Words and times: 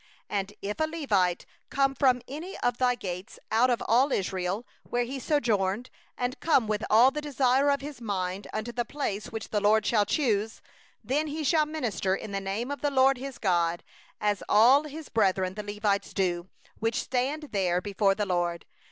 6And 0.31 0.53
if 0.63 0.79
a 0.79 0.87
Levite 0.87 1.45
come 1.69 1.93
from 1.93 2.23
any 2.27 2.57
of 2.61 2.79
thy 2.79 2.95
gates 2.95 3.37
out 3.51 3.69
of 3.69 3.83
all 3.87 4.11
Israel, 4.11 4.65
where 4.81 5.03
he 5.03 5.19
sojourneth, 5.19 5.91
and 6.17 6.39
come 6.39 6.67
with 6.67 6.83
all 6.89 7.11
the 7.11 7.21
desire 7.21 7.69
of 7.69 7.81
his 7.81 7.97
soul 7.97 8.41
unto 8.51 8.71
the 8.71 8.83
place 8.83 9.27
which 9.27 9.49
the 9.49 9.61
LORD 9.61 9.85
shall 9.85 10.05
choose; 10.05 10.59
7then 11.05 11.27
he 11.29 11.43
shall 11.43 11.67
minister 11.67 12.15
in 12.15 12.31
the 12.31 12.41
name 12.41 12.71
of 12.71 12.81
the 12.81 12.89
LORD 12.89 13.19
his 13.19 13.37
God, 13.37 13.83
as 14.19 14.41
all 14.49 14.85
his 14.85 15.07
brethren 15.09 15.53
the 15.53 15.61
Levites 15.61 16.15
do, 16.15 16.49
who 16.79 16.89
stand 16.91 17.49
there 17.51 17.79
before 17.79 18.15
the 18.15 18.25
LORD. 18.25 18.65